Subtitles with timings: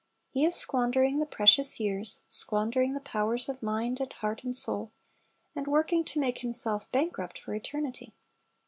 [0.31, 4.91] He is squandering the precious years, squandering the powers of mind and heart and soul,
[5.55, 8.11] and working to make himself bankrupt for eternity.